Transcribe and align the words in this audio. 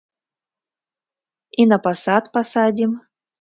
І 1.59 1.67
на 1.73 1.77
пасад 1.89 2.23
пасадзім. 2.39 2.91